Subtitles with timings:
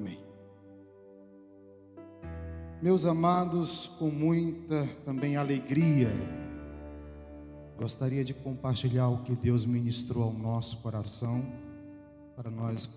[0.00, 0.18] Amém.
[2.80, 6.08] Meus amados, com muita também alegria,
[7.76, 11.44] gostaria de compartilhar o que Deus ministrou ao nosso coração
[12.34, 12.88] para nós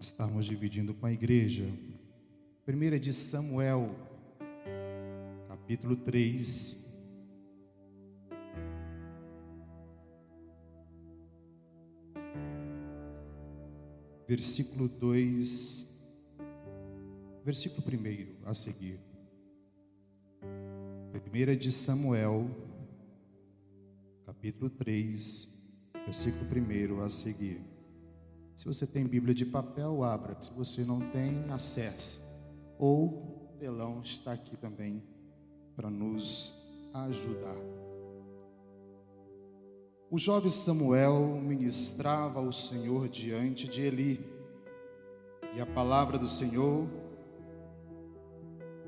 [0.00, 1.66] estarmos dividindo com a igreja.
[2.64, 3.94] Primeira de Samuel,
[5.48, 6.82] capítulo 3,
[14.26, 15.87] versículo 2,
[17.48, 19.00] versículo 1 a seguir.
[21.10, 22.46] Primeira de Samuel,
[24.26, 25.48] capítulo 3,
[26.04, 27.62] versículo 1 a seguir.
[28.54, 30.36] Se você tem Bíblia de papel, abra.
[30.42, 32.20] Se você não tem, acesse.
[32.78, 35.02] Ou o telão está aqui também
[35.74, 36.54] para nos
[36.92, 37.56] ajudar.
[40.10, 44.20] O jovem Samuel ministrava ao Senhor diante de Eli,
[45.56, 47.07] e a palavra do Senhor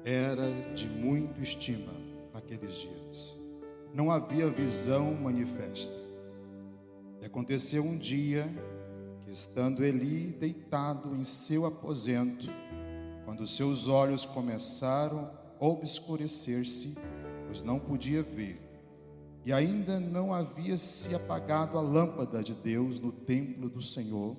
[0.04, 1.92] era de muito estima
[2.32, 3.38] naqueles dias.
[3.92, 5.94] Não havia visão manifesta.
[7.20, 8.48] E aconteceu um dia
[9.22, 12.46] que, estando Eli deitado em seu aposento,
[13.24, 16.96] quando seus olhos começaram a obscurecer-se,
[17.46, 18.60] pois não podia ver,
[19.44, 24.36] e ainda não havia se apagado a lâmpada de Deus no templo do Senhor,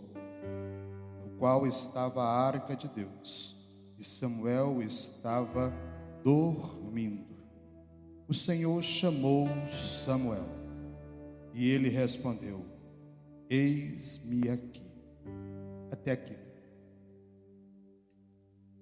[1.24, 3.61] no qual estava a arca de Deus,
[4.02, 5.72] e Samuel estava
[6.24, 7.38] dormindo.
[8.28, 10.50] O Senhor chamou Samuel,
[11.54, 12.66] e ele respondeu:
[13.48, 14.82] Eis-me aqui.
[15.92, 16.36] Até aqui.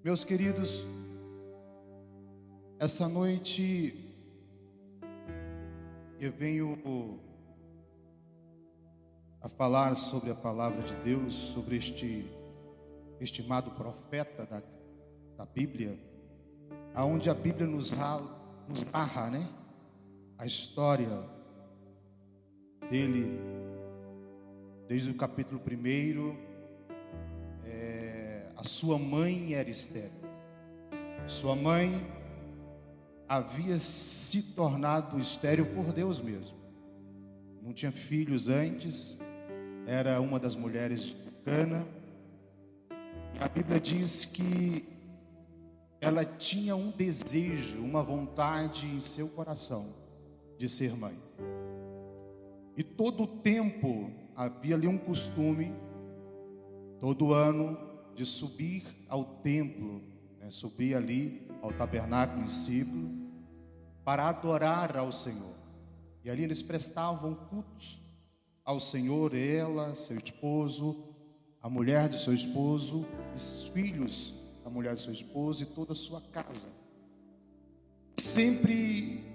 [0.02, 0.86] Meus queridos,
[2.80, 4.16] essa noite
[6.22, 7.20] eu venho
[9.42, 12.26] a falar sobre a palavra de Deus, sobre este
[13.20, 14.64] estimado profeta da,
[15.40, 15.98] da Bíblia,
[16.94, 17.94] aonde a Bíblia nos,
[18.68, 19.48] nos narra, né?
[20.38, 21.24] A história
[22.90, 23.40] dele,
[24.90, 26.36] desde o capítulo 1,
[27.66, 30.12] é, a sua mãe era estéril.
[31.26, 32.06] Sua mãe
[33.26, 36.58] havia se tornado estéril por Deus mesmo.
[37.62, 39.18] Não tinha filhos antes,
[39.88, 41.16] era uma das mulheres de
[41.46, 41.88] Cana.
[43.40, 44.99] A Bíblia diz que
[46.02, 49.94] ela tinha um desejo, uma vontade em seu coração
[50.58, 51.16] de ser mãe.
[52.76, 55.74] E todo o tempo havia ali um costume,
[57.02, 57.78] todo ano,
[58.16, 60.02] de subir ao templo,
[60.40, 63.30] né, subir ali ao tabernáculo discípulo
[64.06, 65.56] para adorar ao Senhor.
[66.24, 68.02] E ali eles prestavam cultos
[68.64, 71.04] ao Senhor, ela, seu esposo,
[71.62, 73.06] a mulher de seu esposo,
[73.36, 74.39] os filhos
[74.70, 76.70] da mulher de seu esposo e toda a sua casa.
[78.18, 79.26] Sempre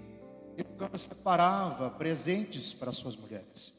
[0.57, 3.75] Eucana separava presentes para suas mulheres.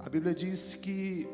[0.00, 1.28] A Bíblia diz que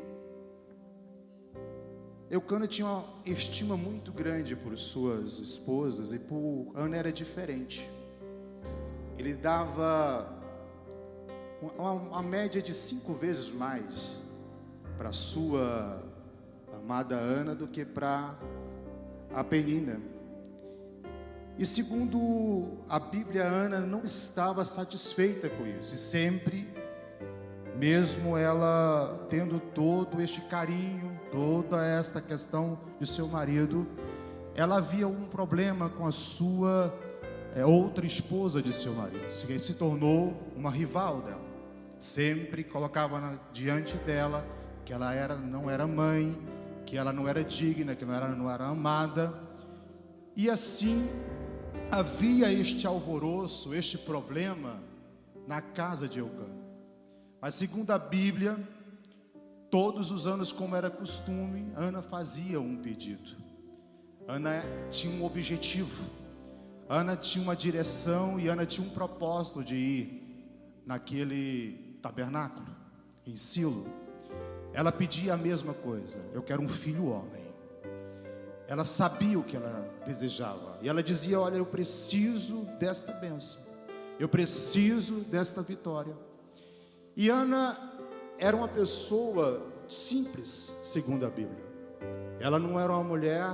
[2.35, 7.89] Eucana tinha uma estima muito grande por suas esposas e por Ana era diferente.
[9.17, 10.33] Ele dava
[11.77, 14.19] uma, uma média de cinco vezes mais
[14.97, 16.03] para sua
[16.73, 18.37] amada Ana do que para
[19.33, 20.01] a Penina.
[21.57, 26.67] E segundo a Bíblia, Ana não estava satisfeita com isso e sempre
[27.77, 33.85] mesmo ela tendo todo este carinho, toda esta questão de seu marido,
[34.55, 36.97] ela havia um problema com a sua
[37.53, 41.43] é, outra esposa de seu marido, que se tornou uma rival dela.
[41.99, 44.47] Sempre colocava na, diante dela
[44.85, 46.37] que ela era, não era mãe,
[46.85, 49.33] que ela não era digna, que não era, não era amada.
[50.37, 51.05] E assim
[51.91, 54.81] havia este alvoroço, este problema
[55.45, 56.63] na casa de Eucana.
[57.41, 58.57] Mas segundo a Bíblia,
[59.69, 63.35] todos os anos, como era costume, Ana fazia um pedido.
[64.27, 66.09] Ana tinha um objetivo.
[66.87, 72.67] Ana tinha uma direção e Ana tinha um propósito de ir naquele tabernáculo,
[73.25, 73.87] em Silo.
[74.73, 77.45] Ela pedia a mesma coisa: eu quero um filho homem.
[78.67, 80.77] Ela sabia o que ela desejava.
[80.81, 83.61] E ela dizia: Olha, eu preciso desta bênção.
[84.19, 86.15] Eu preciso desta vitória.
[87.15, 87.94] E Ana
[88.37, 91.63] era uma pessoa simples, segundo a Bíblia.
[92.39, 93.49] Ela não era uma mulher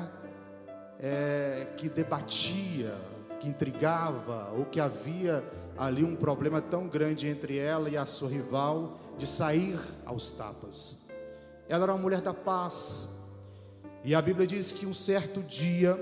[0.99, 2.95] é, que debatia,
[3.39, 5.43] que intrigava, ou que havia
[5.77, 10.99] ali um problema tão grande entre ela e a sua rival de sair aos tapas.
[11.67, 13.07] Ela era uma mulher da paz.
[14.03, 15.97] E a Bíblia diz que um certo dia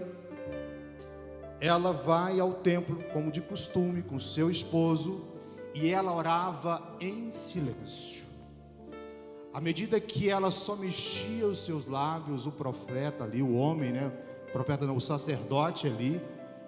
[1.61, 5.27] ela vai ao templo, como de costume, com seu esposo,
[5.73, 8.18] e ela orava em silêncio.
[9.51, 14.11] À medida que ela só mexia os seus lábios, o profeta ali, o homem, né?
[14.49, 16.21] O profeta não, o sacerdote ali,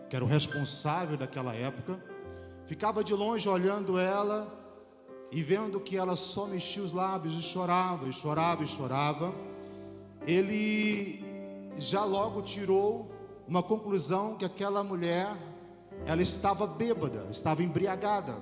[0.10, 2.04] que era o responsável daquela época,
[2.66, 4.52] ficava de longe olhando ela
[5.32, 9.34] e vendo que ela só mexia os lábios e chorava, e chorava e chorava,
[10.26, 11.24] ele
[11.78, 13.12] já logo tirou
[13.48, 15.36] uma conclusão que aquela mulher
[16.06, 18.36] ela estava bêbada, estava embriagada.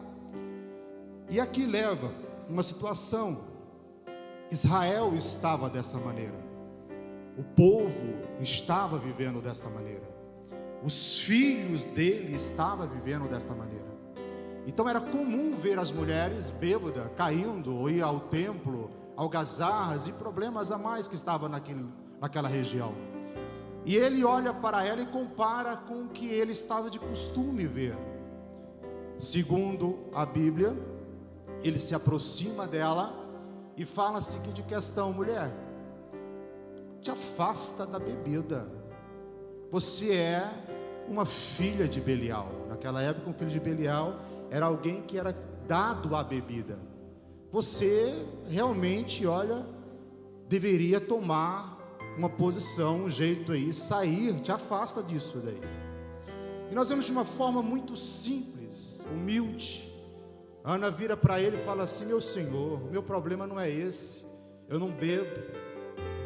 [1.30, 2.12] E aqui leva
[2.48, 3.49] uma situação.
[4.52, 6.50] Israel estava dessa maneira.
[7.38, 10.10] O povo estava vivendo desta maneira.
[10.84, 13.88] Os filhos dele estavam vivendo desta maneira.
[14.66, 20.72] Então era comum ver as mulheres bêbadas caindo ou ir ao templo, algazarras e problemas
[20.72, 21.88] a mais que estavam naquele,
[22.20, 22.94] naquela região.
[23.86, 27.98] E ele olha para ela e compara com o que ele estava de costume ver.
[29.18, 30.76] Segundo a Bíblia,
[31.64, 33.29] ele se aproxima dela
[33.80, 35.52] e fala a seguinte questão: mulher,
[37.02, 38.70] te afasta da bebida.
[39.72, 40.52] Você é
[41.08, 42.52] uma filha de Belial.
[42.68, 44.20] Naquela época, um filho de Belial
[44.52, 45.34] era alguém que era
[45.66, 46.78] dado à bebida.
[47.52, 49.66] Você realmente, olha,
[50.50, 51.80] deveria tomar
[52.18, 55.62] uma posição, um jeito aí, sair, te afasta disso daí.
[56.70, 59.89] E nós vemos de uma forma muito simples, humilde.
[60.64, 64.26] Ana vira para ele e fala assim: Meu senhor, o meu problema não é esse.
[64.68, 65.42] Eu não bebo,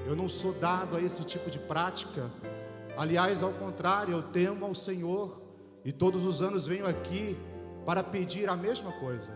[0.06, 2.30] eu não sou dado a esse tipo de prática.
[2.98, 5.42] Aliás, ao contrário, eu temo ao Senhor
[5.84, 7.38] e todos os anos venho aqui
[7.86, 9.34] para pedir a mesma coisa.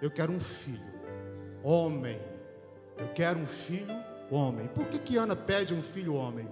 [0.00, 0.94] Eu quero um filho,
[1.62, 2.20] homem.
[2.98, 3.96] Eu quero um filho,
[4.30, 4.68] homem.
[4.68, 6.48] Por que, que Ana pede um filho, homem?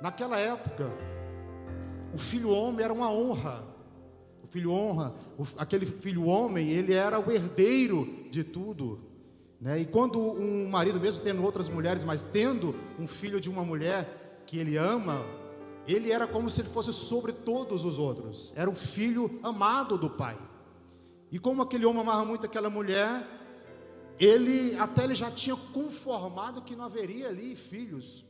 [0.00, 0.90] Naquela época,
[2.12, 3.62] o filho homem era uma honra.
[4.48, 5.14] O filho honra,
[5.58, 8.98] aquele filho homem, ele era o herdeiro de tudo.
[9.60, 9.80] Né?
[9.80, 14.42] E quando um marido, mesmo tendo outras mulheres, mas tendo um filho de uma mulher
[14.46, 15.22] que ele ama,
[15.86, 20.08] ele era como se ele fosse sobre todos os outros, era o filho amado do
[20.08, 20.38] pai.
[21.30, 23.26] E como aquele homem amava muito aquela mulher,
[24.18, 28.24] ele até ele já tinha conformado que não haveria ali filhos.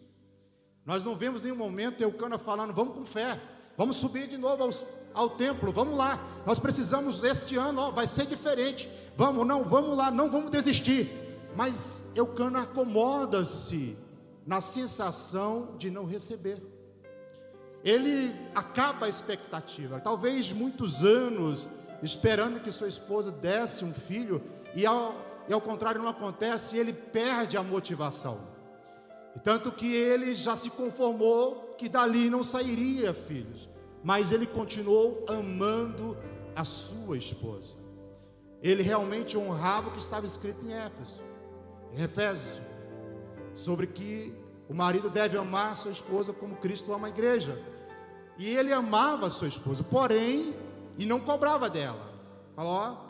[0.85, 3.41] Nós não vemos nenhum momento Eucana falando, vamos com fé,
[3.77, 4.71] vamos subir de novo ao,
[5.19, 9.97] ao templo, vamos lá, nós precisamos este ano, ó, vai ser diferente, vamos, não, vamos
[9.97, 11.11] lá, não vamos desistir.
[11.57, 13.97] Mas Eucana acomoda-se
[14.47, 16.63] na sensação de não receber
[17.85, 20.01] ele acaba a expectativa.
[20.01, 21.69] Talvez muitos anos
[22.03, 24.43] esperando que sua esposa desse um filho,
[24.75, 25.15] e ao,
[25.49, 28.41] e ao contrário não acontece, ele perde a motivação.
[29.35, 33.69] E tanto que ele já se conformou que dali não sairia filhos,
[34.03, 36.17] mas ele continuou amando
[36.55, 37.75] a sua esposa.
[38.63, 41.23] Ele realmente honrava o que estava escrito em Éfeso,
[41.93, 42.61] em Efésios,
[43.55, 44.35] sobre que
[44.69, 47.61] o marido deve amar sua esposa como Cristo ama a igreja.
[48.37, 50.55] E ele amava a sua esposa, porém,
[50.97, 52.13] e não cobrava dela.
[52.55, 53.07] Falou: ó,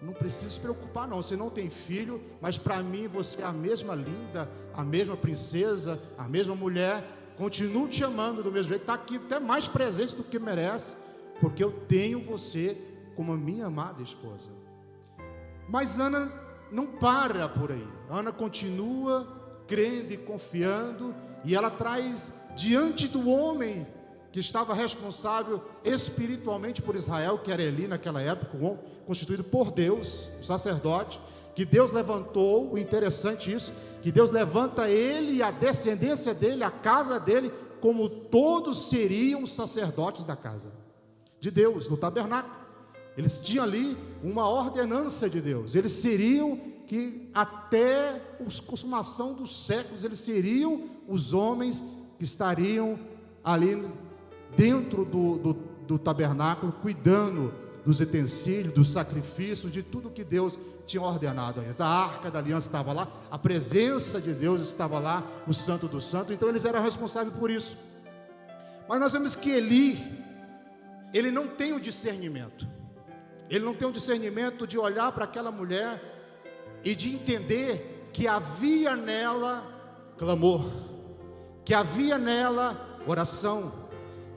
[0.00, 1.22] não precisa se preocupar, não.
[1.22, 6.00] Você não tem filho, mas para mim você é a mesma linda, a mesma princesa,
[6.16, 7.04] a mesma mulher.
[7.40, 10.92] Continuo te amando do mesmo jeito, está aqui até mais presente do que merece,
[11.40, 12.76] porque eu tenho você
[13.16, 14.50] como a minha amada esposa.
[15.66, 16.30] Mas Ana
[16.70, 17.88] não para por aí.
[18.10, 19.26] Ana continua
[19.66, 23.86] crendo e confiando, e ela traz diante do homem
[24.30, 28.58] que estava responsável espiritualmente por Israel, que era Eli naquela época,
[29.06, 31.18] constituído por Deus, o sacerdote,
[31.54, 36.70] que Deus levantou, o interessante isso, que Deus levanta ele e a descendência dele, a
[36.70, 40.72] casa dele, como todos seriam sacerdotes da casa
[41.38, 42.54] de Deus, no tabernáculo.
[43.16, 50.02] Eles tinham ali uma ordenança de Deus, eles seriam que até a consumação dos séculos
[50.02, 51.82] eles seriam os homens
[52.18, 52.98] que estariam
[53.44, 53.88] ali
[54.56, 55.52] dentro do, do,
[55.86, 61.80] do tabernáculo, cuidando dos utensílios, dos sacrifícios, de tudo que Deus tinha ordenado a eles.
[61.80, 66.00] A arca da aliança estava lá, a presença de Deus estava lá, o Santo do
[66.00, 67.76] Santo, então eles eram responsáveis por isso.
[68.88, 69.98] Mas nós vemos que Eli,
[71.14, 72.66] ele não tem o discernimento,
[73.48, 76.02] ele não tem o discernimento de olhar para aquela mulher
[76.84, 79.64] e de entender que havia nela
[80.18, 80.64] clamor,
[81.64, 83.88] que havia nela oração,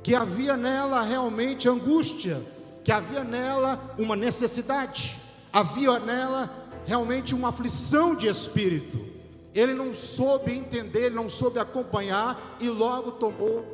[0.04, 2.42] que havia nela realmente angústia,
[2.84, 5.18] que havia nela uma necessidade,
[5.52, 6.50] havia nela
[6.86, 9.14] realmente uma aflição de espírito.
[9.54, 13.66] Ele não soube entender, ele não soube acompanhar e logo tomou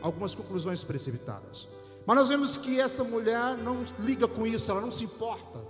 [0.00, 1.68] algumas conclusões precipitadas.
[2.06, 5.62] Mas nós vemos que essa mulher não liga com isso, ela não se importa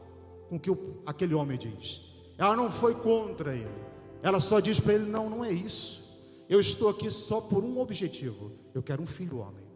[0.49, 0.71] com o que
[1.05, 2.01] aquele homem diz.
[2.37, 3.89] Ela não foi contra ele.
[4.23, 6.07] Ela só diz para ele: Não, não é isso.
[6.49, 8.53] Eu estou aqui só por um objetivo.
[8.73, 9.68] Eu quero um filho homem.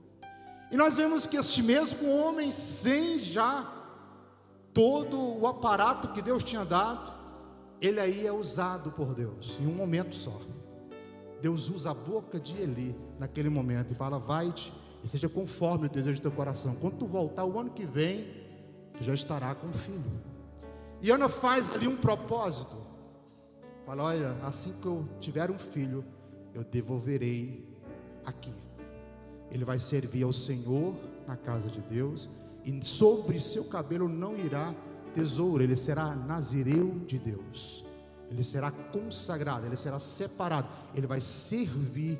[0.72, 3.70] E nós vemos que este mesmo homem, sem já
[4.72, 7.12] todo o aparato que Deus tinha dado,
[7.78, 10.40] ele aí é usado por Deus em um momento só.
[11.42, 14.72] Deus usa a boca de Eli naquele momento e fala: Vai-te
[15.04, 16.74] e seja conforme o desejo do teu coração.
[16.76, 18.28] Quando tu voltar o ano que vem,
[18.94, 20.10] tu já estará com o filho.
[21.02, 22.76] E Ana faz ali um propósito.
[23.84, 26.02] Fala: Olha, assim que eu tiver um filho,
[26.54, 27.68] eu devolverei
[28.24, 28.54] aqui.
[29.52, 30.94] Ele vai servir ao Senhor
[31.28, 32.28] na casa de Deus,
[32.64, 34.74] e sobre seu cabelo não irá
[35.14, 37.84] tesouro, ele será nazireu de Deus.
[38.30, 42.18] Ele será consagrado, ele será separado, ele vai servir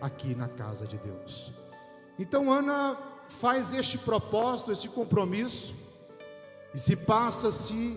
[0.00, 1.50] aqui na casa de Deus.
[2.18, 2.96] Então Ana
[3.28, 5.74] faz este propósito, esse compromisso,
[6.74, 7.96] e se passa-se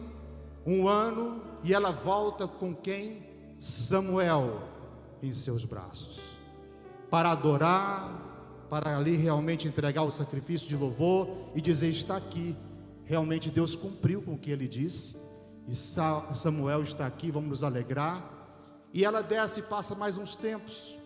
[0.66, 3.26] um ano e ela volta com quem?
[3.60, 4.62] Samuel
[5.22, 6.22] em seus braços,
[7.10, 8.27] para adorar,
[8.70, 12.56] para ali realmente entregar o sacrifício de louvor e dizer: está aqui,
[13.06, 15.18] realmente Deus cumpriu com o que ele disse,
[15.68, 18.34] e Samuel está aqui, vamos nos alegrar.
[18.94, 20.98] E ela desce e passa mais uns tempos.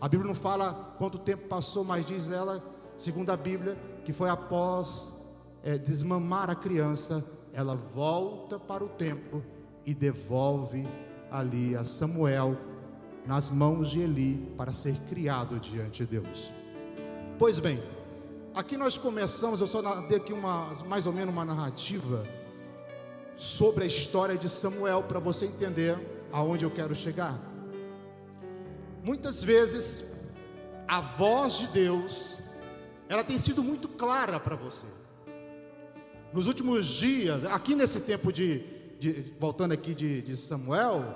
[0.00, 2.62] A Bíblia não fala quanto tempo passou, mas diz ela,
[2.96, 5.18] segundo a Bíblia, que foi após
[5.62, 9.44] é, desmamar a criança, ela volta para o templo
[9.84, 10.86] e devolve
[11.30, 12.56] ali a Samuel
[13.26, 16.57] nas mãos de Eli para ser criado diante de Deus.
[17.38, 17.80] Pois bem,
[18.52, 22.26] aqui nós começamos, eu só dei aqui uma, mais ou menos uma narrativa
[23.36, 25.96] sobre a história de Samuel para você entender
[26.32, 27.38] aonde eu quero chegar.
[29.04, 30.16] Muitas vezes
[30.88, 32.38] a voz de Deus
[33.08, 34.86] ela tem sido muito clara para você.
[36.32, 38.64] Nos últimos dias, aqui nesse tempo de,
[38.98, 41.14] de voltando aqui de, de Samuel,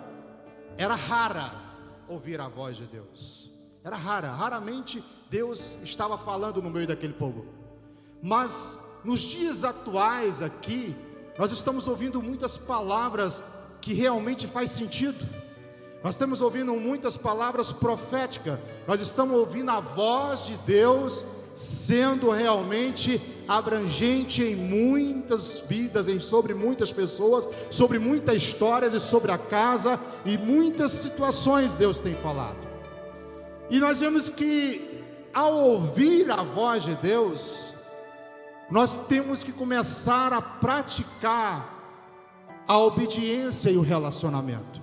[0.79, 1.53] era rara
[2.07, 3.51] ouvir a voz de Deus.
[3.83, 5.03] Era rara, raramente
[5.33, 7.47] Deus estava falando no meio daquele povo.
[8.23, 10.95] Mas nos dias atuais aqui,
[11.39, 13.43] nós estamos ouvindo muitas palavras
[13.81, 15.27] que realmente faz sentido.
[16.05, 18.59] Nós estamos ouvindo muitas palavras proféticas.
[18.87, 21.25] Nós estamos ouvindo a voz de Deus
[21.55, 29.33] sendo realmente abrangente em muitas vidas, em sobre muitas pessoas, sobre muitas histórias e sobre
[29.33, 32.69] a casa e muitas situações Deus tem falado.
[33.71, 34.92] E nós vemos que
[35.33, 37.73] ao ouvir a voz de Deus,
[38.71, 41.73] nós temos que começar a praticar
[42.67, 44.81] a obediência e o relacionamento.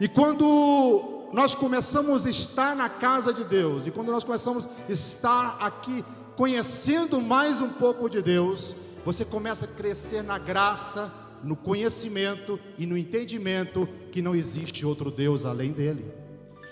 [0.00, 4.92] E quando nós começamos a estar na casa de Deus, e quando nós começamos a
[4.92, 6.04] estar aqui
[6.36, 11.12] conhecendo mais um pouco de Deus, você começa a crescer na graça,
[11.42, 16.23] no conhecimento e no entendimento que não existe outro Deus além dele.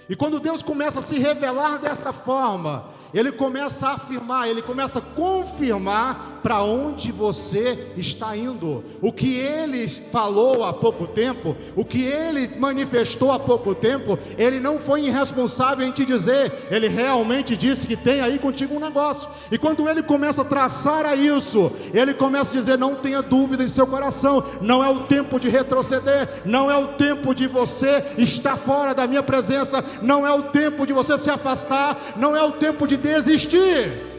[0.09, 4.99] E quando Deus começa a se revelar desta forma, Ele começa a afirmar, Ele começa
[4.99, 8.83] a confirmar para onde você está indo.
[9.01, 14.59] O que Ele falou há pouco tempo, o que Ele manifestou há pouco tempo, Ele
[14.59, 19.29] não foi irresponsável em te dizer, Ele realmente disse que tem aí contigo um negócio.
[19.53, 23.63] E quando Ele começa a traçar a isso, Ele começa a dizer: não tenha dúvida
[23.63, 28.05] em seu coração, não é o tempo de retroceder, não é o tempo de você
[28.19, 32.43] estar fora da minha presença não é o tempo de você se afastar, não é
[32.43, 34.13] o tempo de desistir.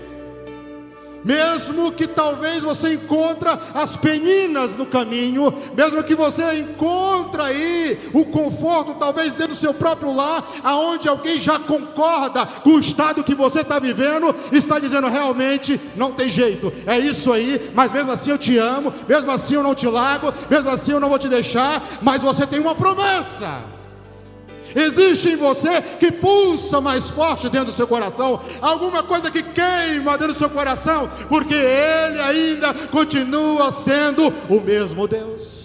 [1.24, 8.26] Mesmo que talvez você encontra as peninas no caminho, mesmo que você encontra aí o
[8.26, 13.34] conforto, talvez dentro do seu próprio lar, aonde alguém já concorda com o estado que
[13.34, 18.32] você está vivendo, está dizendo realmente não tem jeito, é isso aí, mas mesmo assim
[18.32, 21.30] eu te amo, mesmo assim eu não te largo, mesmo assim eu não vou te
[21.30, 23.83] deixar, mas você tem uma promessa.
[24.76, 30.18] Existe em você que pulsa mais forte dentro do seu coração, alguma coisa que queima
[30.18, 35.64] dentro do seu coração, porque Ele ainda continua sendo o mesmo Deus.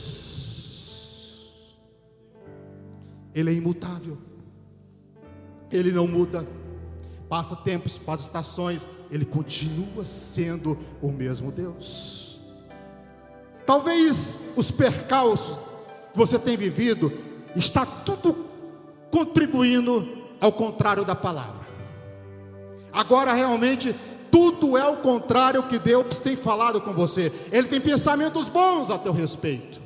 [3.35, 4.19] Ele é imutável,
[5.71, 6.47] Ele não muda,
[7.29, 12.41] passa tempos, passa estações, Ele continua sendo o mesmo Deus.
[13.65, 15.59] Talvez os percalços
[16.12, 17.12] que você tem vivido,
[17.55, 18.48] está tudo
[19.11, 20.07] contribuindo
[20.41, 21.67] ao contrário da palavra.
[22.93, 23.95] Agora realmente
[24.31, 27.33] tudo é o contrário que Deus tem falado com você.
[27.50, 29.81] Ele tem pensamentos bons a teu respeito.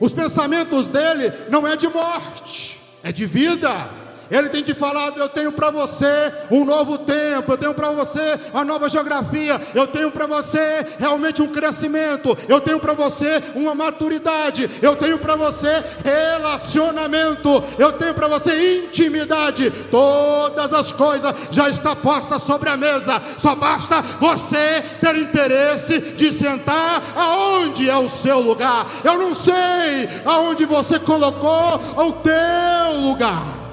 [0.00, 4.01] Os pensamentos dele não é de morte, é de vida.
[4.30, 8.38] Ele tem te falado: eu tenho para você um novo tempo, eu tenho para você
[8.52, 13.74] uma nova geografia, eu tenho para você realmente um crescimento, eu tenho para você uma
[13.74, 19.70] maturidade, eu tenho para você relacionamento, eu tenho para você intimidade.
[19.90, 26.32] Todas as coisas já estão postas sobre a mesa, só basta você ter interesse de
[26.32, 28.86] sentar aonde é o seu lugar.
[29.04, 33.71] Eu não sei aonde você colocou o teu lugar.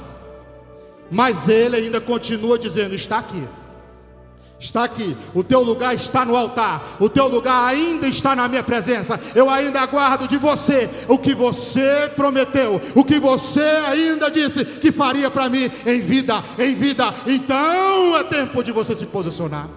[1.11, 3.47] Mas ele ainda continua dizendo: está aqui.
[4.59, 8.61] Está aqui, o teu lugar está no altar, o teu lugar ainda está na minha
[8.61, 9.17] presença.
[9.33, 14.91] Eu ainda aguardo de você o que você prometeu, o que você ainda disse que
[14.91, 17.05] faria para mim em vida, em vida.
[17.25, 19.69] Então é tempo de você se posicionar.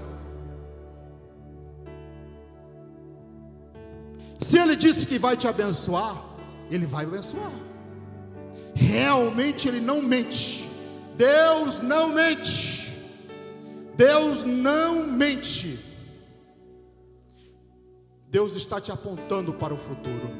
[4.40, 6.16] Se ele disse que vai te abençoar,
[6.68, 7.52] ele vai abençoar.
[8.74, 10.71] Realmente ele não mente.
[11.16, 12.92] Deus não mente.
[13.96, 15.78] Deus não mente.
[18.28, 20.30] Deus está te apontando para o futuro.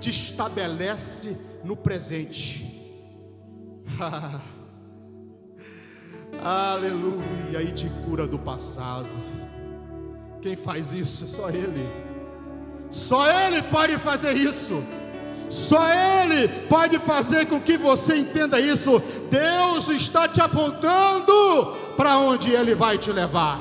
[0.00, 2.70] Te estabelece no presente.
[6.42, 9.08] Aleluia, e te cura do passado.
[10.42, 11.28] Quem faz isso?
[11.28, 11.88] Só Ele.
[12.90, 14.82] Só Ele pode fazer isso.
[15.48, 19.02] Só Ele pode fazer com que você entenda isso.
[19.30, 23.60] Deus está te apontando para onde Ele vai te levar.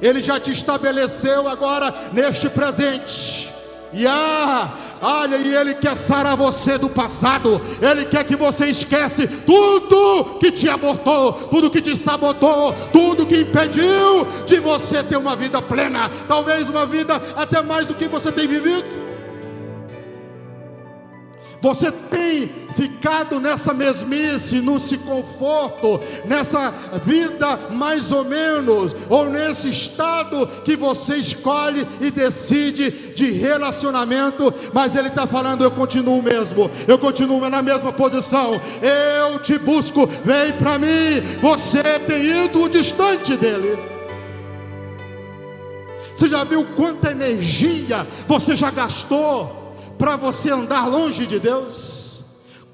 [0.00, 3.50] Ele já te estabeleceu agora neste presente.
[3.92, 4.72] E ah,
[5.02, 10.52] olha, e Ele quer sarar você do passado, Ele quer que você esquece tudo que
[10.52, 16.08] te abortou, tudo que te sabotou, tudo que impediu de você ter uma vida plena,
[16.28, 18.99] talvez uma vida até mais do que você tem vivido.
[21.60, 26.72] Você tem ficado nessa mesmice, nesse conforto, nessa
[27.04, 34.96] vida mais ou menos, ou nesse estado que você escolhe e decide de relacionamento, mas
[34.96, 40.52] Ele está falando: eu continuo mesmo, eu continuo na mesma posição, eu te busco, vem
[40.54, 41.20] para mim.
[41.42, 43.78] Você tem ido distante dele.
[46.14, 49.59] Você já viu quanta energia você já gastou?
[50.00, 52.24] Para você andar longe de Deus?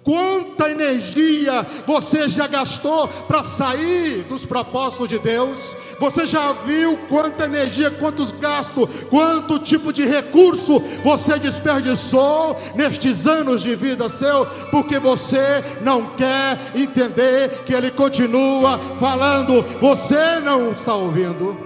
[0.04, 5.74] Quanta energia você já gastou para sair dos propósitos de Deus?
[5.98, 13.60] Você já viu quanta energia, quantos gastos, quanto tipo de recurso você desperdiçou nestes anos
[13.62, 20.94] de vida seu, porque você não quer entender que Ele continua falando, você não está
[20.94, 21.58] ouvindo.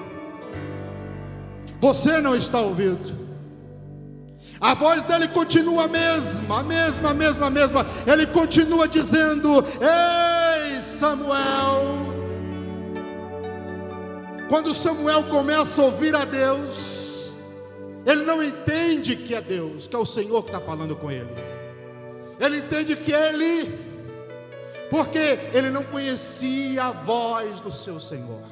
[1.78, 3.19] Você não está ouvindo.
[4.60, 7.86] A voz dele continua a mesma, a mesma, a mesma, a mesma.
[8.06, 12.10] Ele continua dizendo: Ei, Samuel.
[14.50, 17.36] Quando Samuel começa a ouvir a Deus,
[18.04, 21.30] ele não entende que é Deus, que é o Senhor que está falando com ele.
[22.38, 23.78] Ele entende que é ele,
[24.90, 28.42] porque ele não conhecia a voz do seu Senhor.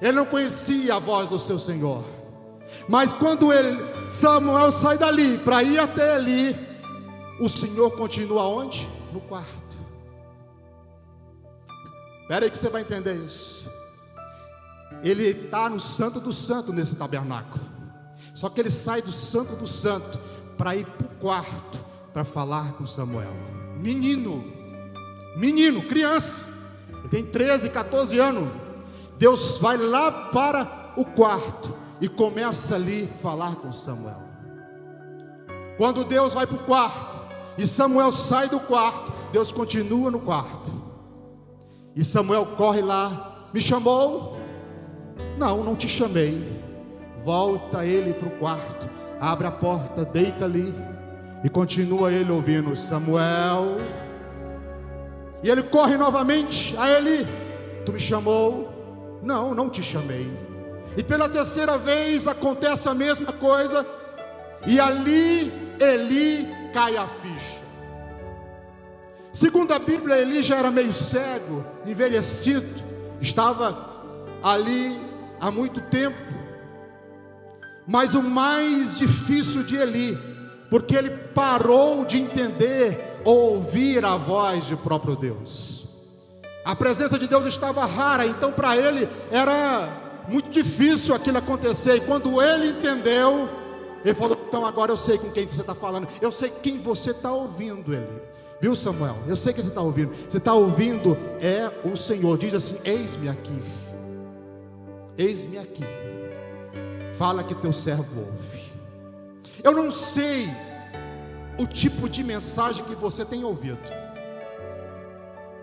[0.00, 2.02] Ele não conhecia a voz do seu Senhor.
[2.88, 6.56] Mas quando ele, Samuel sai dali para ir até ali,
[7.40, 8.88] o Senhor continua onde?
[9.12, 9.76] No quarto.
[12.22, 13.70] Espera aí que você vai entender isso.
[15.02, 17.64] Ele está no Santo do Santo nesse tabernáculo.
[18.34, 20.18] Só que ele sai do Santo do Santo
[20.56, 23.32] para ir para o quarto para falar com Samuel.
[23.76, 24.44] Menino,
[25.36, 26.44] menino, criança,
[26.98, 28.48] ele tem 13, 14 anos.
[29.18, 34.22] Deus vai lá para o quarto e começa ali falar com Samuel.
[35.76, 37.20] Quando Deus vai para o quarto
[37.58, 40.72] e Samuel sai do quarto, Deus continua no quarto.
[41.94, 44.38] E Samuel corre lá, me chamou?
[45.38, 46.56] Não, não te chamei.
[47.24, 48.88] Volta ele para o quarto,
[49.20, 50.74] abre a porta, deita ali
[51.42, 53.76] e continua ele ouvindo Samuel.
[55.42, 57.26] E ele corre novamente a ele.
[57.84, 59.18] Tu me chamou?
[59.22, 60.45] Não, não te chamei.
[60.96, 63.86] E pela terceira vez acontece a mesma coisa.
[64.66, 67.56] E ali Eli cai a ficha.
[69.32, 72.82] Segundo a Bíblia, Eli já era meio cego, envelhecido,
[73.20, 73.76] estava
[74.42, 74.98] ali
[75.38, 76.16] há muito tempo.
[77.86, 80.18] Mas o mais difícil de Eli,
[80.70, 85.86] porque ele parou de entender ou ouvir a voz de próprio Deus.
[86.64, 91.96] A presença de Deus estava rara, então para ele era muito difícil aquilo acontecer.
[91.96, 93.48] E quando ele entendeu,
[94.04, 97.10] ele falou: Então agora eu sei com quem você está falando, eu sei quem você
[97.10, 98.22] está ouvindo, ele.
[98.60, 99.16] Viu, Samuel?
[99.26, 100.14] Eu sei que você está ouvindo.
[100.28, 102.38] Você está ouvindo é o Senhor.
[102.38, 103.62] Diz assim: Eis-me aqui.
[105.18, 105.84] Eis-me aqui.
[107.18, 108.64] Fala que teu servo ouve.
[109.62, 110.48] Eu não sei
[111.58, 113.78] o tipo de mensagem que você tem ouvido.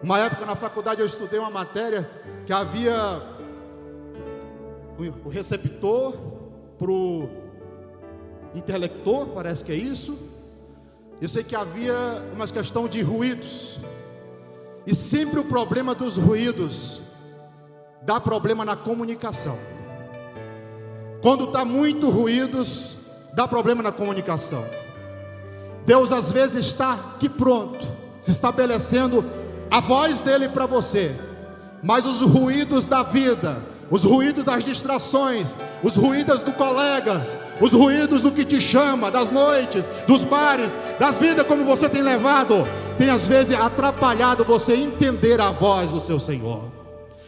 [0.01, 2.09] Uma época na faculdade eu estudei uma matéria
[2.45, 3.21] que havia
[5.25, 6.13] o receptor
[6.77, 7.29] para o
[8.53, 10.17] intelector, parece que é isso.
[11.21, 11.93] Eu sei que havia
[12.33, 13.79] uma questão de ruídos.
[14.85, 17.01] E sempre o problema dos ruídos
[18.01, 19.57] dá problema na comunicação.
[21.21, 22.97] Quando está muito ruídos,
[23.33, 24.65] dá problema na comunicação.
[25.85, 27.87] Deus às vezes está aqui pronto,
[28.21, 29.23] se estabelecendo
[29.71, 31.15] a voz dele para você,
[31.81, 38.21] mas os ruídos da vida, os ruídos das distrações, os ruídos dos colegas, os ruídos
[38.21, 42.67] do que te chama, das noites, dos bares, das vidas como você tem levado,
[42.97, 46.63] tem às vezes atrapalhado você entender a voz do seu Senhor.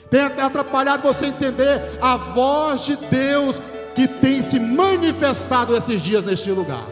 [0.10, 3.62] Tem atrapalhado você entender a voz de Deus
[3.96, 6.86] que tem se manifestado esses dias neste lugar.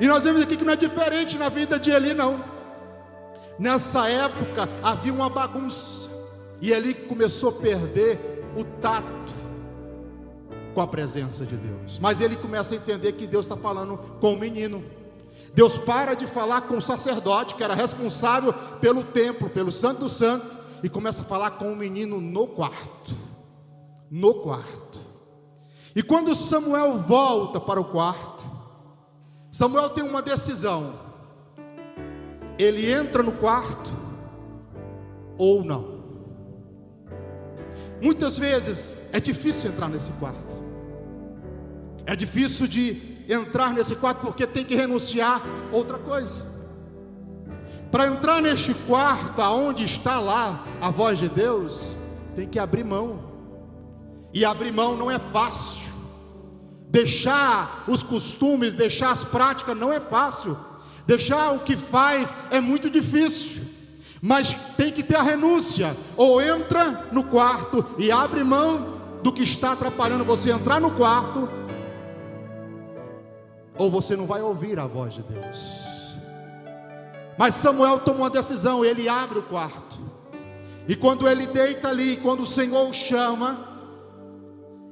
[0.00, 2.44] E nós vemos aqui que não é diferente na vida de Eli, não.
[3.58, 6.07] Nessa época havia uma bagunça,
[6.60, 9.34] e Eli começou a perder o tato
[10.74, 11.98] com a presença de Deus.
[11.98, 14.84] Mas ele começa a entender que Deus está falando com o menino.
[15.54, 20.08] Deus para de falar com o sacerdote, que era responsável pelo templo, pelo Santo do
[20.08, 23.14] Santo, e começa a falar com o menino no quarto.
[24.10, 25.00] No quarto.
[25.94, 28.44] E quando Samuel volta para o quarto,
[29.50, 30.94] Samuel tem uma decisão:
[32.58, 33.90] ele entra no quarto
[35.36, 35.97] ou não.
[38.00, 40.56] Muitas vezes é difícil entrar nesse quarto,
[42.06, 46.46] é difícil de entrar nesse quarto porque tem que renunciar outra coisa.
[47.90, 51.96] Para entrar neste quarto, aonde está lá a voz de Deus,
[52.36, 53.28] tem que abrir mão.
[54.32, 55.88] E abrir mão não é fácil.
[56.90, 60.56] Deixar os costumes, deixar as práticas não é fácil.
[61.06, 63.67] Deixar o que faz é muito difícil.
[64.20, 65.96] Mas tem que ter a renúncia.
[66.16, 71.48] Ou entra no quarto e abre mão do que está atrapalhando você entrar no quarto,
[73.76, 75.88] ou você não vai ouvir a voz de Deus.
[77.36, 79.98] Mas Samuel tomou uma decisão, ele abre o quarto.
[80.88, 83.68] E quando ele deita ali, quando o Senhor o chama,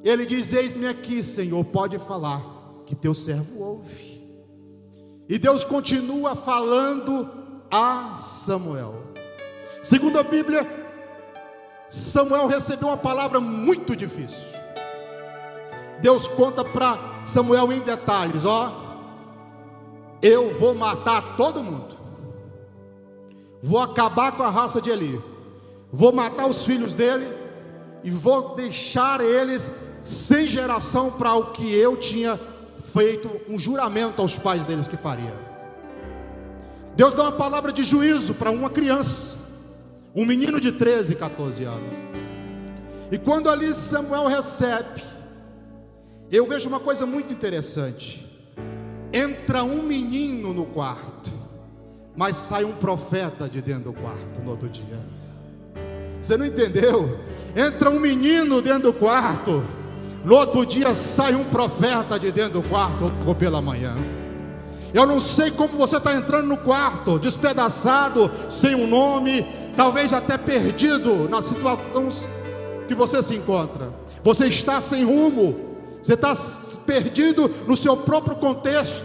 [0.05, 2.43] ele diz: Eis-me aqui, Senhor, pode falar,
[2.85, 4.17] que teu servo ouve.
[5.29, 7.29] E Deus continua falando
[7.71, 8.95] a Samuel.
[9.83, 10.67] Segundo a Bíblia,
[11.89, 14.45] Samuel recebeu uma palavra muito difícil.
[16.01, 18.73] Deus conta para Samuel em detalhes: Ó,
[20.21, 21.97] eu vou matar todo mundo,
[23.63, 25.23] vou acabar com a raça de Eli,
[25.93, 27.33] vou matar os filhos dele
[28.03, 29.73] e vou deixar eles
[30.05, 32.39] sem geração para o que eu tinha
[32.93, 35.56] feito um juramento aos pais deles que faria.
[36.97, 39.37] Deus dá uma palavra de juízo para uma criança,
[40.15, 41.95] um menino de 13, 14 anos.
[43.13, 45.05] E quando ali Samuel recebe,
[46.33, 48.27] eu vejo uma coisa muito interessante.
[49.13, 51.31] Entra um menino no quarto,
[52.17, 54.99] mas sai um profeta de dentro do quarto no outro dia.
[56.21, 57.21] Você não entendeu?
[57.55, 59.63] Entra um menino dentro do quarto,
[60.25, 63.95] no outro dia sai um profeta de dentro do quarto, ou pela manhã.
[64.97, 70.39] Eu não sei como você está entrando no quarto, despedaçado, sem um nome, talvez até
[70.39, 72.09] perdido na situação
[72.89, 73.93] que você se encontra.
[74.25, 76.33] Você está sem rumo, você está
[76.87, 79.05] perdido no seu próprio contexto.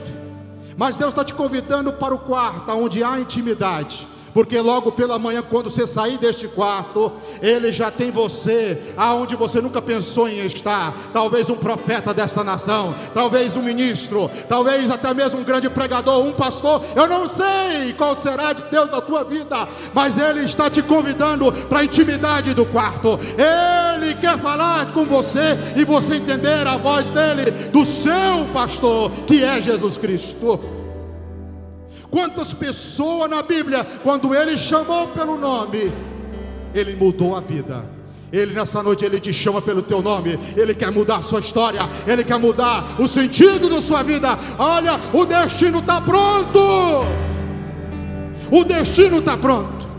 [0.77, 5.41] Mas Deus está te convidando para o quarto, onde há intimidade porque logo pela manhã,
[5.41, 10.93] quando você sair deste quarto, Ele já tem você aonde você nunca pensou em estar.
[11.13, 16.33] Talvez um profeta desta nação, talvez um ministro, talvez até mesmo um grande pregador, um
[16.33, 16.83] pastor.
[16.95, 21.51] Eu não sei qual será de Deus na tua vida, mas Ele está te convidando
[21.67, 23.19] para a intimidade do quarto.
[23.37, 29.43] Ele quer falar com você e você entender a voz dele, do seu pastor, que
[29.43, 30.80] é Jesus Cristo.
[32.11, 35.91] Quantas pessoas na Bíblia, quando ele chamou pelo nome,
[36.75, 37.89] ele mudou a vida.
[38.31, 40.37] Ele nessa noite ele te chama pelo teu nome.
[40.55, 41.81] Ele quer mudar a sua história.
[42.05, 44.37] Ele quer mudar o sentido da sua vida.
[44.59, 46.59] Olha, o destino está pronto.
[48.51, 49.89] O destino está pronto.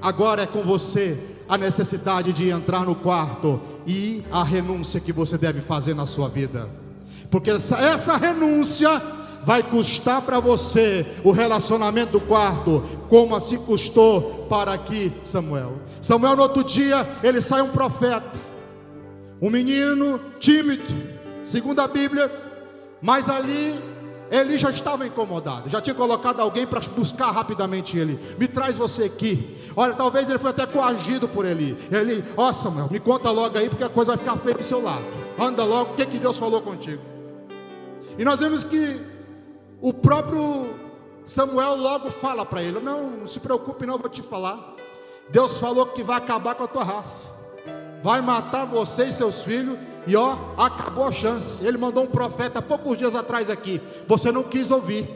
[0.00, 5.38] Agora é com você a necessidade de entrar no quarto e a renúncia que você
[5.38, 6.68] deve fazer na sua vida.
[7.30, 9.02] Porque essa, essa renúncia
[9.48, 15.78] vai custar para você o relacionamento do quarto, como assim custou para aqui Samuel.
[16.02, 18.38] Samuel no outro dia, ele sai um profeta,
[19.40, 20.84] um menino tímido,
[21.46, 22.30] segundo a Bíblia,
[23.00, 23.74] mas ali
[24.30, 28.20] ele já estava incomodado, já tinha colocado alguém para buscar rapidamente ele.
[28.38, 29.56] Me traz você aqui.
[29.74, 31.74] Olha, talvez ele foi até coagido por ele.
[31.90, 34.64] Ele, ó oh, Samuel, me conta logo aí, porque a coisa vai ficar feia do
[34.64, 35.06] seu lado.
[35.38, 37.00] Anda logo, o que, que Deus falou contigo?
[38.18, 39.16] E nós vemos que
[39.80, 40.74] o próprio
[41.24, 44.74] Samuel logo fala para ele: Não, não se preocupe, não, vou te falar.
[45.30, 47.28] Deus falou que vai acabar com a tua raça,
[48.02, 51.64] vai matar você e seus filhos, e ó, acabou a chance.
[51.64, 55.06] Ele mandou um profeta poucos dias atrás aqui, você não quis ouvir.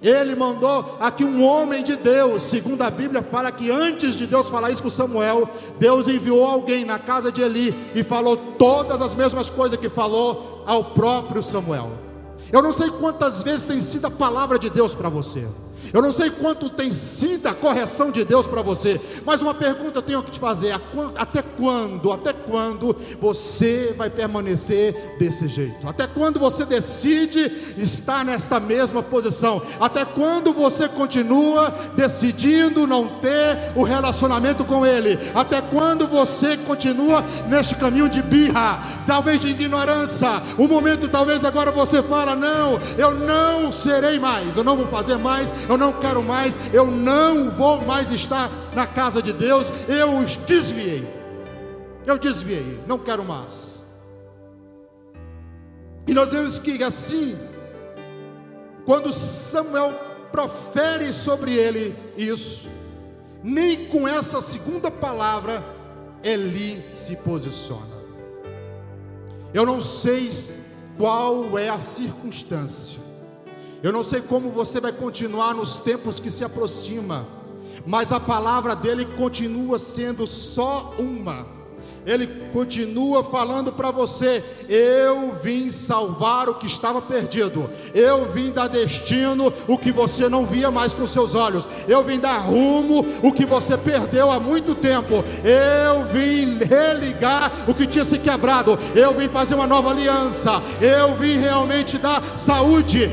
[0.00, 4.48] Ele mandou aqui um homem de Deus, segundo a Bíblia, fala que antes de Deus
[4.48, 5.48] falar isso com Samuel,
[5.80, 10.62] Deus enviou alguém na casa de Eli e falou todas as mesmas coisas que falou
[10.66, 12.07] ao próprio Samuel.
[12.52, 15.46] Eu não sei quantas vezes tem sido a palavra de Deus para você.
[15.92, 19.98] Eu não sei quanto tem sido a correção de Deus para você, mas uma pergunta
[19.98, 20.74] eu tenho que te fazer:
[21.16, 25.86] até quando, até quando você vai permanecer desse jeito?
[25.86, 29.62] Até quando você decide estar nesta mesma posição?
[29.80, 35.18] Até quando você continua decidindo não ter o relacionamento com Ele?
[35.34, 40.42] Até quando você continua neste caminho de birra, talvez de ignorância?
[40.56, 45.16] O momento, talvez agora você fala: não, eu não serei mais, eu não vou fazer
[45.16, 50.16] mais, eu não quero mais, eu não vou mais estar na casa de Deus, eu
[50.18, 51.06] os desviei.
[52.06, 53.84] Eu desviei, não quero mais.
[56.06, 57.38] E nós vemos que assim,
[58.86, 59.92] quando Samuel
[60.32, 62.66] profere sobre ele isso,
[63.44, 65.62] nem com essa segunda palavra
[66.22, 67.98] Eli se posiciona.
[69.52, 70.30] Eu não sei
[70.96, 72.98] qual é a circunstância,
[73.82, 77.26] eu não sei como você vai continuar nos tempos que se aproxima,
[77.86, 81.57] mas a palavra dele continua sendo só uma
[82.08, 88.66] ele continua falando para você: eu vim salvar o que estava perdido, eu vim dar
[88.66, 93.30] destino o que você não via mais com seus olhos, eu vim dar rumo o
[93.30, 99.12] que você perdeu há muito tempo, eu vim religar o que tinha se quebrado, eu
[99.12, 103.10] vim fazer uma nova aliança, eu vim realmente dar saúde,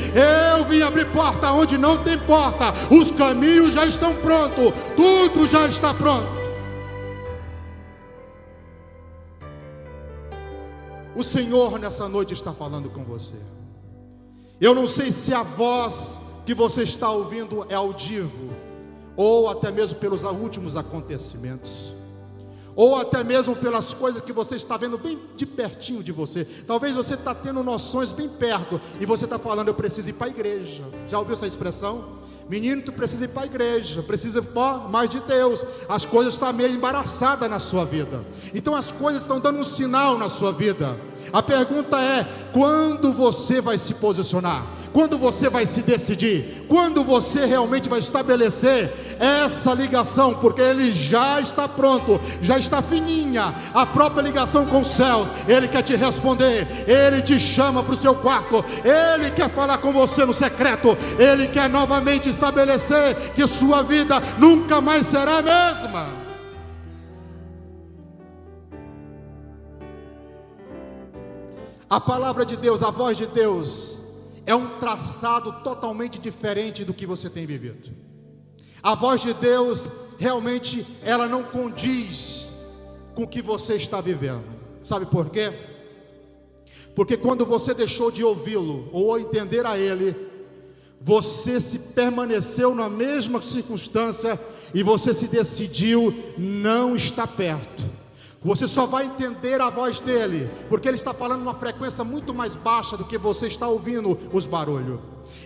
[0.55, 5.67] eu vim abrir porta onde não tem porta, os caminhos já estão prontos, tudo já
[5.67, 6.44] está pronto.
[11.15, 13.37] O Senhor nessa noite está falando com você.
[14.59, 18.49] Eu não sei se a voz que você está ouvindo é audível,
[19.15, 21.93] ou até mesmo pelos últimos acontecimentos,
[22.75, 26.43] ou até mesmo pelas coisas que você está vendo bem de pertinho de você.
[26.43, 30.27] Talvez você está tendo noções bem perto e você está falando, eu preciso ir para
[30.27, 30.83] a igreja.
[31.09, 32.24] Já ouviu essa expressão?
[32.47, 34.39] Menino, tu precisa ir para a igreja, precisa
[34.87, 35.65] mais de Deus.
[35.89, 38.23] As coisas estão meio embaraçadas na sua vida.
[38.53, 40.95] Então as coisas estão dando um sinal na sua vida.
[41.31, 44.65] A pergunta é: quando você vai se posicionar?
[44.95, 46.65] Quando você vai se decidir?
[46.69, 50.35] Quando você realmente vai estabelecer essa ligação?
[50.35, 55.27] Porque ele já está pronto, já está fininha a própria ligação com os céus.
[55.49, 59.91] Ele quer te responder, ele te chama para o seu quarto, ele quer falar com
[59.91, 66.24] você no secreto, ele quer novamente estabelecer que sua vida nunca mais será a mesma.
[71.89, 73.99] A palavra de Deus, a voz de Deus,
[74.45, 77.91] é um traçado totalmente diferente do que você tem vivido.
[78.81, 82.47] A voz de Deus, realmente, ela não condiz
[83.13, 84.45] com o que você está vivendo.
[84.81, 85.53] Sabe por quê?
[86.95, 90.15] Porque quando você deixou de ouvi-lo ou entender a Ele,
[91.01, 94.39] você se permaneceu na mesma circunstância
[94.73, 97.94] e você se decidiu não estar perto.
[98.45, 102.53] Você só vai entender a voz dele, porque ele está falando uma frequência muito mais
[102.53, 104.99] baixa do que você está ouvindo os barulhos.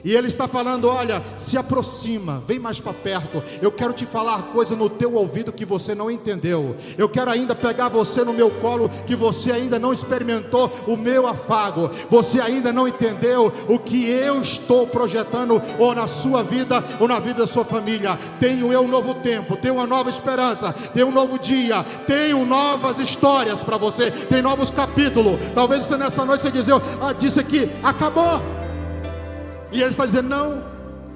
[0.03, 3.43] E ele está falando: olha, se aproxima, vem mais para perto.
[3.61, 6.75] Eu quero te falar coisa no teu ouvido que você não entendeu.
[6.97, 11.27] Eu quero ainda pegar você no meu colo que você ainda não experimentou o meu
[11.27, 11.89] afago.
[12.09, 17.19] Você ainda não entendeu o que eu estou projetando ou na sua vida ou na
[17.19, 18.17] vida da sua família.
[18.39, 22.99] Tenho eu um novo tempo, tenho uma nova esperança, tenho um novo dia, tenho novas
[22.99, 25.39] histórias para você, tem novos capítulos.
[25.53, 28.68] Talvez você nessa noite você dizer, ah, disse que acabou.
[29.71, 30.63] E ele está dizendo: não,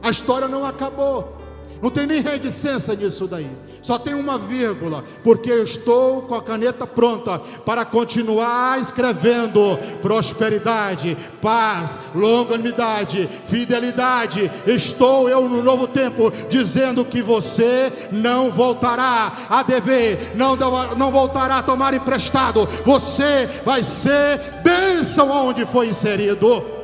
[0.01, 1.43] a história não acabou.
[1.83, 3.51] Não tem nem reticência nisso daí.
[3.81, 11.17] Só tem uma vírgula, porque eu estou com a caneta pronta para continuar escrevendo prosperidade,
[11.41, 14.49] paz, longanimidade, fidelidade.
[14.65, 20.55] Estou eu no novo tempo dizendo que você não voltará a dever, não,
[20.95, 22.65] não voltará a tomar emprestado.
[22.85, 26.82] Você vai ser bênção onde foi inserido.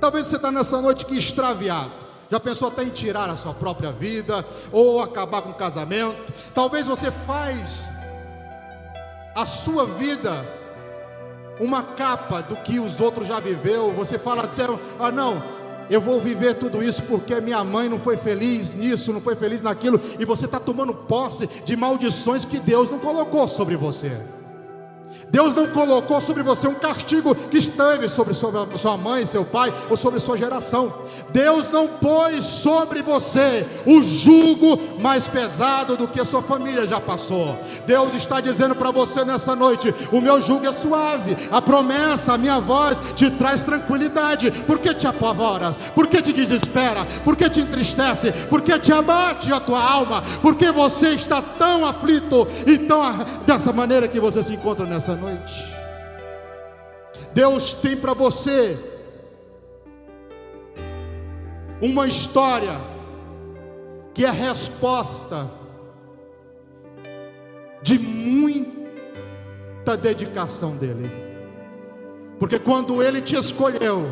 [0.00, 1.92] Talvez você está nessa noite que extraviado.
[2.30, 6.16] Já pensou até em tirar a sua própria vida ou acabar com o casamento?
[6.54, 7.88] Talvez você faz
[9.34, 10.46] a sua vida
[11.58, 13.92] uma capa do que os outros já viveu.
[13.92, 14.64] Você fala até,
[14.98, 15.42] ah não,
[15.90, 19.62] eu vou viver tudo isso porque minha mãe não foi feliz nisso, não foi feliz
[19.62, 24.20] naquilo, e você está tomando posse de maldições que Deus não colocou sobre você.
[25.30, 29.96] Deus não colocou sobre você um castigo que esteve sobre sua mãe, seu pai ou
[29.96, 30.92] sobre sua geração.
[31.30, 37.00] Deus não pôs sobre você o jugo mais pesado do que a sua família já
[37.00, 37.58] passou.
[37.86, 42.38] Deus está dizendo para você nessa noite: o meu jugo é suave, a promessa, a
[42.38, 44.50] minha voz te traz tranquilidade.
[44.50, 45.76] Por que te apavoras?
[45.94, 47.04] Por que te desespera?
[47.24, 48.32] Por que te entristece?
[48.48, 50.22] Por que te abate a tua alma?
[50.40, 52.98] Por que você está tão aflito e tão
[53.46, 55.72] dessa maneira que você se encontra nessa noite.
[57.34, 58.78] Deus tem para você
[61.82, 62.80] uma história
[64.14, 65.50] que é resposta
[67.82, 71.10] de muita dedicação dele.
[72.38, 74.10] Porque quando ele te escolheu,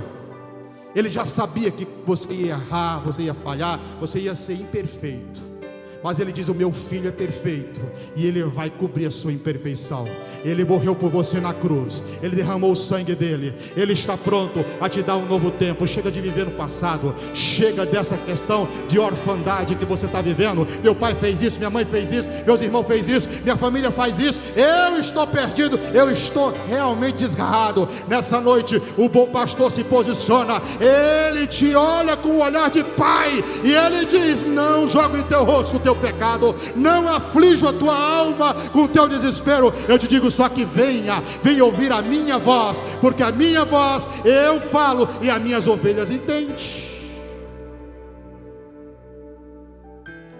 [0.94, 5.55] ele já sabia que você ia errar, você ia falhar, você ia ser imperfeito.
[6.02, 7.80] Mas ele diz: O meu filho é perfeito
[8.14, 10.06] e ele vai cobrir a sua imperfeição.
[10.44, 13.54] Ele morreu por você na cruz, ele derramou o sangue dele.
[13.76, 15.86] Ele está pronto a te dar um novo tempo.
[15.86, 20.66] Chega de viver no passado, chega dessa questão de orfandade que você está vivendo.
[20.82, 24.18] Meu pai fez isso, minha mãe fez isso, meus irmãos fez isso, minha família faz
[24.18, 24.40] isso.
[24.54, 27.88] Eu estou perdido, eu estou realmente desgarrado.
[28.08, 33.42] Nessa noite, o bom pastor se posiciona, ele te olha com o olhar de pai
[33.64, 38.54] e ele diz: Não joga em teu rosto teu pecado, não aflijo a tua alma
[38.72, 39.72] com o teu desespero.
[39.88, 44.04] Eu te digo só que venha, venha ouvir a minha voz, porque a minha voz
[44.24, 46.56] eu falo e as minhas ovelhas entendem.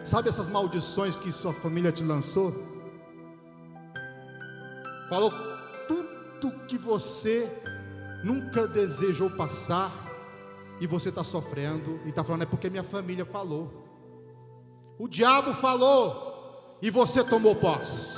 [0.03, 2.55] Sabe essas maldições que sua família te lançou?
[5.09, 5.33] Falou
[5.87, 7.49] tudo que você
[8.25, 9.93] nunca desejou passar
[10.81, 13.86] e você está sofrendo e está falando é porque minha família falou.
[14.99, 18.17] O diabo falou e você tomou posse.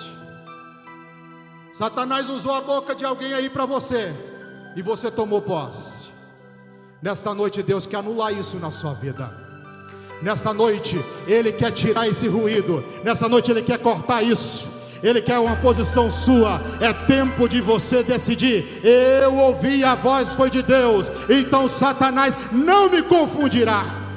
[1.72, 4.14] Satanás usou a boca de alguém aí para você
[4.76, 6.06] e você tomou posse.
[7.02, 9.28] Nesta noite, Deus quer anular isso na sua vida.
[10.22, 12.84] Nesta noite, Ele quer tirar esse ruído.
[13.04, 14.78] Nessa noite, Ele quer cortar isso.
[15.02, 16.60] Ele quer uma posição sua.
[16.80, 18.84] É tempo de você decidir.
[18.84, 21.10] Eu ouvi a voz foi de Deus.
[21.28, 24.07] Então Satanás não me confundirá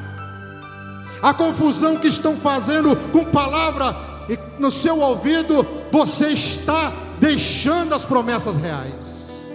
[1.21, 3.95] a confusão que estão fazendo com palavra
[4.57, 9.51] no seu ouvido, você está deixando as promessas reais.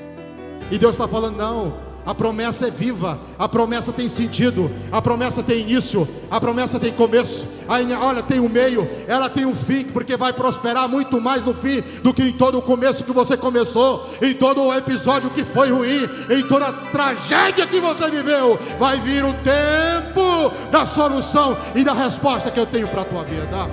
[0.70, 5.42] E Deus está falando: não, a promessa é viva, a promessa tem sentido, a promessa
[5.42, 7.48] tem início, a promessa tem começo.
[7.68, 11.52] Aí, olha, tem um meio, ela tem um fim, porque vai prosperar muito mais no
[11.52, 15.44] fim do que em todo o começo que você começou, em todo o episódio que
[15.44, 18.56] foi ruim, em toda a tragédia que você viveu.
[18.78, 23.24] Vai vir o tempo da solução e da resposta que eu tenho para a tua
[23.24, 23.68] vida.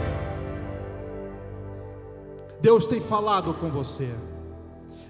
[2.59, 4.09] Deus tem falado com você.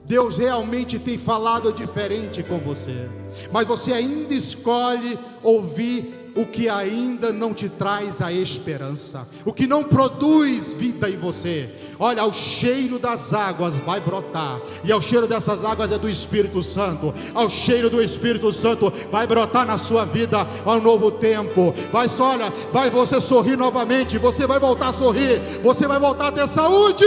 [0.06, 3.10] Deus realmente tem falado diferente com você,
[3.52, 9.68] mas você ainda escolhe ouvir o que ainda não te traz a esperança, o que
[9.68, 11.70] não produz vida em você.
[12.00, 16.64] Olha, o cheiro das águas vai brotar, e ao cheiro dessas águas é do Espírito
[16.64, 17.14] Santo.
[17.34, 21.74] Ao cheiro do Espírito Santo vai brotar na sua vida um novo tempo.
[21.92, 26.32] Vai olha, vai você sorrir novamente, você vai voltar a sorrir, você vai voltar a
[26.32, 27.06] ter saúde.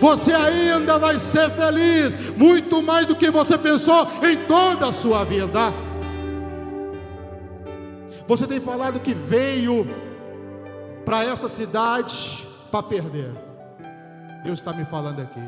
[0.00, 5.24] Você ainda vai ser feliz, muito mais do que você pensou em toda a sua
[5.24, 5.63] vida.
[8.26, 9.86] Você tem falado que veio
[11.04, 13.30] para essa cidade para perder.
[14.42, 15.42] Deus está me falando aqui.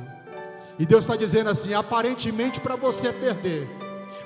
[0.78, 3.66] E Deus está dizendo assim: aparentemente para você é perder,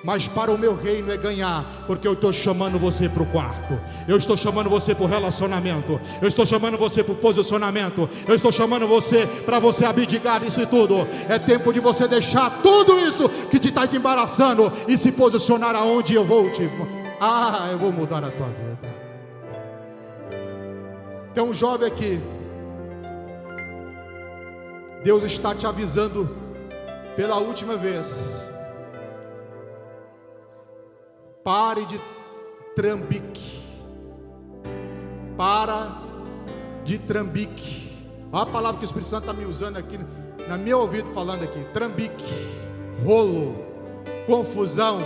[0.02, 3.80] mas para o meu reino é ganhar, porque eu estou chamando você para o quarto,
[4.08, 8.34] eu estou chamando você para o relacionamento, eu estou chamando você para o posicionamento, eu
[8.34, 11.06] estou chamando você para você abdicar isso tudo.
[11.28, 15.76] É tempo de você deixar tudo isso que te está te embaraçando e se posicionar
[15.76, 16.68] aonde eu vou te
[17.22, 18.94] Ah, eu vou mudar a tua vida.
[21.34, 22.18] Tem um jovem aqui.
[25.04, 26.34] Deus está te avisando
[27.16, 28.48] pela última vez.
[31.44, 32.00] Pare de
[32.74, 33.60] trambique.
[35.36, 35.98] Para
[36.84, 38.08] de trambique.
[38.32, 39.98] Olha a palavra que o Espírito Santo está me usando aqui,
[40.48, 42.24] na meu ouvido falando aqui: trambique,
[43.04, 43.56] rolo,
[44.26, 45.00] confusão.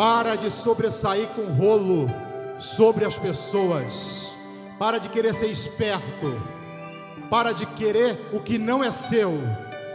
[0.00, 2.06] Para de sobressair com rolo
[2.58, 4.34] sobre as pessoas.
[4.78, 6.40] Para de querer ser esperto.
[7.28, 9.34] Para de querer o que não é seu.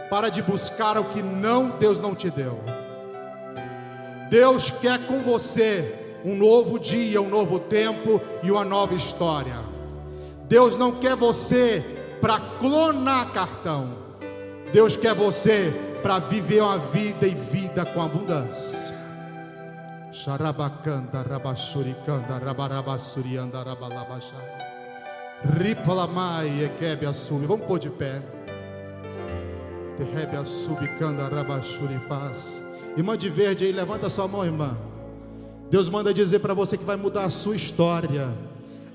[0.08, 2.60] Para de buscar o que não Deus não te deu.
[4.30, 5.92] Deus quer com você
[6.24, 9.58] um novo dia, um novo tempo e uma nova história.
[10.44, 11.84] Deus não quer você
[12.20, 13.88] para clonar cartão.
[14.72, 18.85] Deus quer você para viver uma vida e vida com abundância.
[20.26, 24.34] Xarabacanda, rabaxuricanda, rabarabassurianda, rabalabachá.
[25.56, 27.46] Ripalamai, equebe assumi.
[27.46, 28.20] Vamos pôr de pé.
[29.96, 32.60] Terrebe assubicanda, rabaxurifaz.
[32.96, 34.76] Irmã de verde aí, levanta sua mão, irmã.
[35.70, 38.34] Deus manda dizer para você que vai mudar a sua história.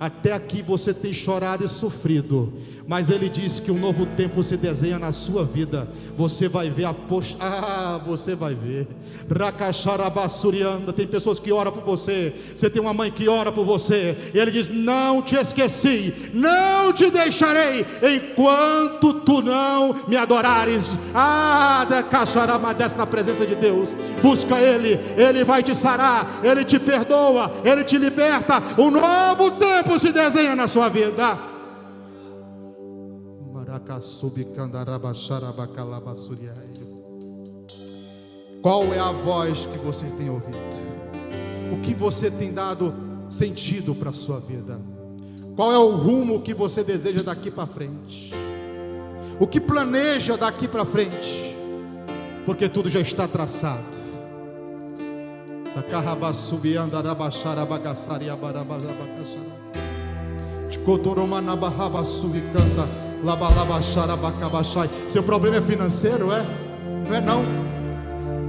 [0.01, 2.51] Até aqui você tem chorado e sofrido,
[2.87, 5.87] mas Ele diz que um novo tempo se desenha na sua vida.
[6.17, 6.95] Você vai ver a.
[7.39, 8.87] Ah, você vai ver.
[9.29, 10.91] Rakacharabassurianda.
[10.91, 12.33] Tem pessoas que oram por você.
[12.55, 14.17] Você tem uma mãe que ora por você.
[14.33, 20.91] E Ele diz: Não te esqueci, não te deixarei enquanto tu não me adorares.
[21.13, 21.85] Ah,
[22.75, 23.95] desce na presença de Deus.
[24.23, 28.63] Busca Ele, Ele vai te sarar, Ele te perdoa, Ele te liberta.
[28.79, 31.37] Um novo tempo tempo se desenha na sua vida.
[38.61, 40.57] Qual é a voz que você tem ouvido?
[41.73, 42.93] O que você tem dado
[43.29, 44.79] sentido para a sua vida?
[45.55, 48.31] Qual é o rumo que você deseja daqui para frente?
[49.39, 51.55] O que planeja daqui para frente?
[52.45, 53.99] Porque tudo já está traçado.
[65.07, 66.45] Seu problema é financeiro, é?
[67.07, 67.43] Não é não.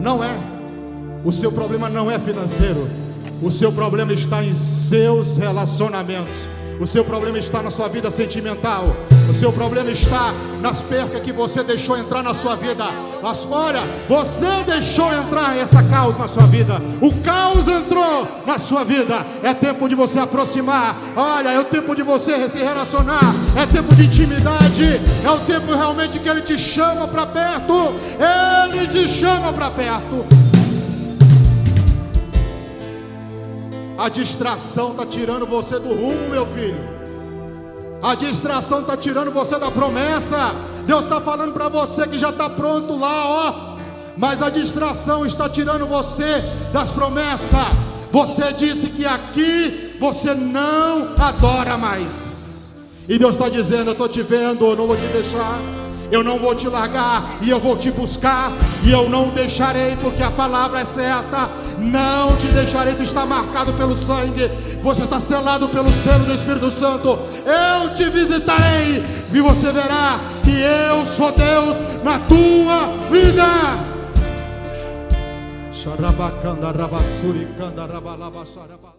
[0.01, 0.35] Não é.
[1.25, 2.89] O seu problema não é financeiro.
[3.43, 6.47] O seu problema está em seus relacionamentos.
[6.81, 8.97] O seu problema está na sua vida sentimental.
[9.29, 12.85] O seu problema está nas percas que você deixou entrar na sua vida.
[13.23, 16.81] Mas olha, você deixou entrar essa caos na sua vida.
[17.01, 19.25] O caos entrou na sua vida.
[19.43, 21.01] É tempo de você aproximar.
[21.17, 23.33] Olha, é o tempo de você se relacionar.
[23.57, 25.01] É tempo de intimidade.
[25.25, 27.95] É o tempo realmente que ele te chama para perto.
[28.75, 30.42] Ele te chama para perto.
[33.99, 36.77] A distração está tirando você do rumo, meu filho.
[38.03, 40.55] A distração está tirando você da promessa.
[40.87, 43.75] Deus está falando para você que já está pronto lá, ó.
[44.17, 47.67] Mas a distração está tirando você das promessas.
[48.11, 52.73] Você disse que aqui você não adora mais.
[53.09, 55.82] E Deus está dizendo: Eu estou te vendo, eu não vou te deixar
[56.13, 58.53] eu não vou te largar e eu vou te buscar
[58.85, 61.49] e eu não deixarei, porque a palavra é certa.
[61.79, 64.49] Não te deixarei, tu está marcado pelo sangue,
[64.83, 67.19] você está selado pelo selo do Espírito Santo.
[67.47, 69.03] Eu te visitarei
[69.33, 73.47] e você verá que eu sou Deus na tua vida.
[77.91, 78.45] Rabalaba.